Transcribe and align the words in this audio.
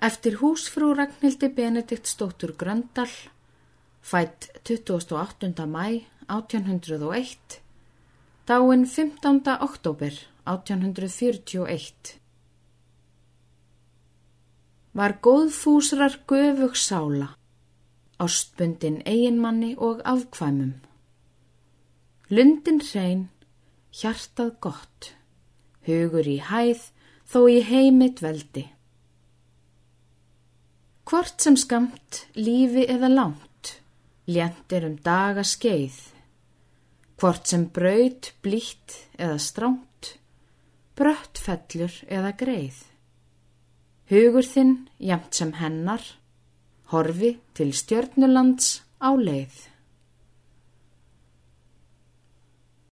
Eftir 0.00 0.38
húsfrú 0.40 0.94
Ragnhildi 0.96 1.50
Benedikt 1.52 2.06
Stóttur 2.08 2.54
Gröndal, 2.56 3.10
fætt 4.00 4.48
28. 4.64 5.66
mæ 5.68 6.08
1801, 6.26 7.60
dáin 8.48 8.86
15. 8.86 9.60
oktober 9.60 10.12
1841. 10.48 12.16
Var 14.92 15.12
góðfúsrar 15.20 16.16
göfug 16.24 16.74
sála, 16.76 17.36
ástbundin 18.16 19.02
eiginmanni 19.04 19.76
og 19.76 20.00
afkvæmum. 20.04 20.80
Lundin 22.30 22.80
hrein, 22.80 23.28
hjartað 23.92 24.56
gott, 24.64 25.12
hugur 25.84 26.24
í 26.24 26.40
hæð 26.40 26.88
þó 27.28 27.40
í 27.52 27.60
heimit 27.60 28.24
veldi. 28.24 28.79
Hvort 31.10 31.42
sem 31.42 31.56
skamt, 31.58 32.20
lífi 32.38 32.84
eða 32.86 33.08
langt, 33.10 33.70
ljentir 34.30 34.84
um 34.86 34.92
daga 35.02 35.42
skeið. 35.42 35.96
Hvort 37.18 37.50
sem 37.50 37.64
braut, 37.66 38.28
blítt 38.46 38.94
eða 39.18 39.40
stránt, 39.42 40.12
brött 40.94 41.40
fellur 41.42 41.96
eða 42.06 42.30
greið. 42.38 42.78
Hugur 44.06 44.46
þinn, 44.46 44.76
jamt 45.02 45.34
sem 45.34 45.50
hennar, 45.58 46.06
horfi 46.94 47.32
til 47.58 47.74
stjörnulands 47.74 48.76
á 49.02 49.10
leið. 49.10 49.66